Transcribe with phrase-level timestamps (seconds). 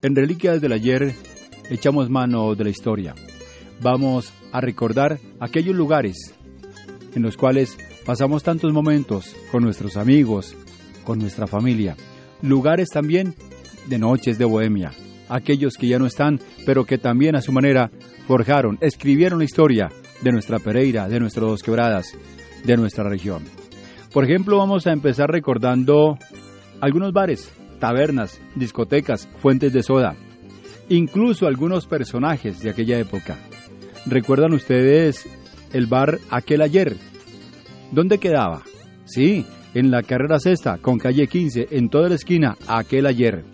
[0.00, 1.12] En Reliquias del Ayer
[1.70, 3.16] echamos mano de la historia.
[3.80, 6.36] Vamos a recordar aquellos lugares
[7.16, 7.76] en los cuales
[8.06, 10.54] pasamos tantos momentos con nuestros amigos,
[11.02, 11.96] con nuestra familia.
[12.42, 13.34] Lugares también
[13.88, 14.92] de noches de bohemia.
[15.28, 17.90] Aquellos que ya no están, pero que también a su manera
[18.28, 19.88] forjaron, escribieron la historia
[20.22, 22.16] de nuestra Pereira, de nuestras dos quebradas,
[22.62, 23.42] de nuestra región.
[24.12, 26.16] Por ejemplo, vamos a empezar recordando
[26.80, 30.16] algunos bares tabernas, discotecas, fuentes de soda,
[30.88, 33.36] incluso algunos personajes de aquella época.
[34.06, 35.26] ¿Recuerdan ustedes
[35.72, 36.96] el bar Aquel Ayer?
[37.92, 38.62] ¿Dónde quedaba?
[39.04, 39.44] Sí,
[39.74, 43.44] en la carrera sexta, con calle 15, en toda la esquina, Aquel Ayer.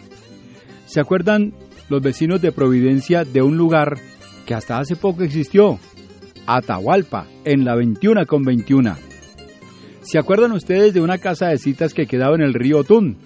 [0.86, 1.54] ¿Se acuerdan
[1.88, 3.98] los vecinos de Providencia de un lugar
[4.46, 5.78] que hasta hace poco existió?
[6.46, 8.96] Atahualpa, en la 21 con 21.
[10.02, 13.16] ¿Se acuerdan ustedes de una casa de citas que quedaba en el río Tun?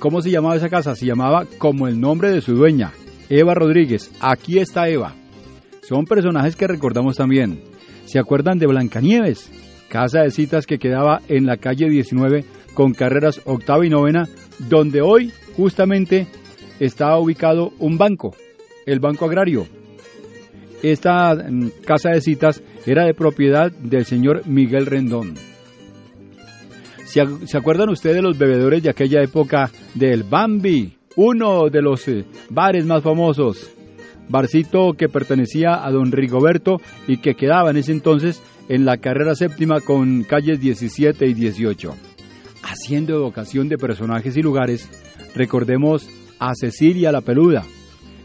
[0.00, 0.94] ¿Cómo se llamaba esa casa?
[0.96, 2.90] Se llamaba como el nombre de su dueña,
[3.28, 4.10] Eva Rodríguez.
[4.18, 5.12] Aquí está Eva.
[5.82, 7.60] Son personajes que recordamos también.
[8.06, 9.52] ¿Se acuerdan de Blancanieves?
[9.90, 14.26] Casa de citas que quedaba en la calle 19 con carreras octava y novena,
[14.70, 16.26] donde hoy justamente
[16.80, 18.34] está ubicado un banco,
[18.86, 19.66] el Banco Agrario.
[20.82, 25.34] Esta mm, casa de citas era de propiedad del señor Miguel Rendón.
[27.10, 30.96] ¿Se acuerdan ustedes de los bebedores de aquella época del Bambi?
[31.16, 33.68] Uno de los eh, bares más famosos.
[34.28, 36.76] Barcito que pertenecía a don Rigoberto
[37.08, 41.96] y que quedaba en ese entonces en la carrera séptima con calles 17 y 18.
[42.62, 44.88] Haciendo evocación de personajes y lugares,
[45.34, 47.64] recordemos a Cecilia la Peluda.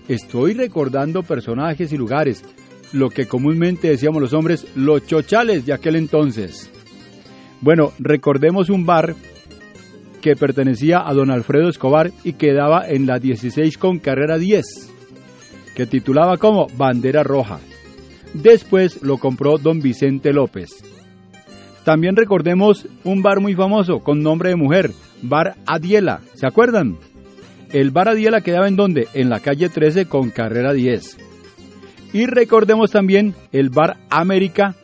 [0.08, 2.46] Estoy recordando personajes y lugares,
[2.94, 6.70] lo que comúnmente decíamos los hombres, los chochales de aquel entonces.
[7.62, 9.16] Bueno, recordemos un bar
[10.22, 14.66] que pertenecía a don Alfredo Escobar y quedaba en la 16 con carrera 10,
[15.76, 17.60] que titulaba como Bandera Roja.
[18.34, 20.84] Después lo compró don Vicente López.
[21.84, 26.98] También recordemos un bar muy famoso con nombre de mujer, Bar Adiela, ¿se acuerdan?
[27.72, 29.08] El Bar Adiela quedaba en donde?
[29.14, 31.18] En la calle 13 con carrera 10.
[32.14, 34.76] Y recordemos también el Bar América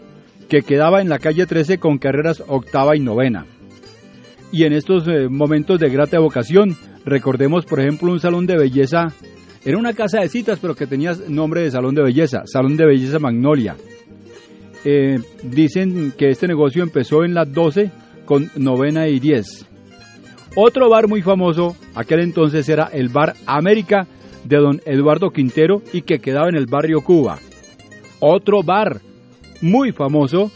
[0.52, 3.46] que quedaba en la calle 13 con carreras octava y novena.
[4.52, 6.76] Y en estos eh, momentos de grata evocación,
[7.06, 9.14] recordemos por ejemplo un salón de belleza,
[9.64, 12.86] era una casa de citas pero que tenía nombre de salón de belleza, Salón de
[12.86, 13.78] Belleza Magnolia.
[14.84, 17.90] Eh, dicen que este negocio empezó en las 12
[18.26, 19.70] con novena y 10.
[20.58, 24.06] Otro bar muy famoso, aquel entonces era el Bar América
[24.44, 27.40] de don Eduardo Quintero y que quedaba en el barrio Cuba.
[28.20, 29.00] Otro bar
[29.62, 30.52] muy famoso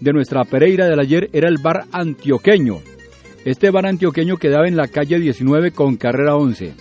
[0.00, 2.80] de nuestra Pereira del ayer era el bar antioqueño.
[3.44, 6.74] Este bar antioqueño quedaba en la calle 19 con carrera 11.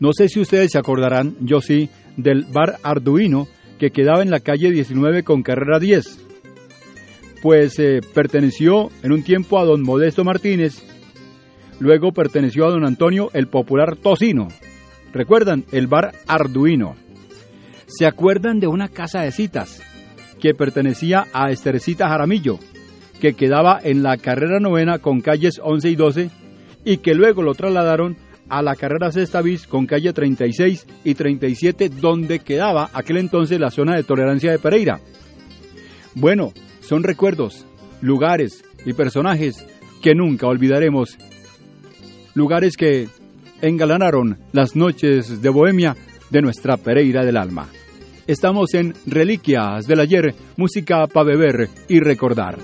[0.00, 4.40] No sé si ustedes se acordarán, yo sí, del bar Arduino que quedaba en la
[4.40, 6.26] calle 19 con carrera 10.
[7.42, 10.82] Pues eh, perteneció en un tiempo a don Modesto Martínez,
[11.78, 14.48] luego perteneció a don Antonio el popular Tocino.
[15.12, 15.64] ¿Recuerdan?
[15.72, 16.94] El bar Arduino.
[17.86, 19.82] ¿Se acuerdan de una casa de citas?
[20.40, 22.58] Que pertenecía a Estercita Jaramillo,
[23.20, 26.30] que quedaba en la carrera novena con calles 11 y 12
[26.84, 28.16] y que luego lo trasladaron
[28.48, 33.70] a la carrera sexta bis con calle 36 y 37 donde quedaba aquel entonces la
[33.70, 35.00] zona de tolerancia de Pereira.
[36.14, 37.66] Bueno, son recuerdos,
[38.00, 39.64] lugares y personajes
[40.02, 41.16] que nunca olvidaremos.
[42.34, 43.08] Lugares que
[43.60, 45.96] engalanaron las noches de Bohemia
[46.30, 47.68] de nuestra Pereira del alma.
[48.26, 52.58] Estamos en Reliquias del Ayer, música para beber y recordar.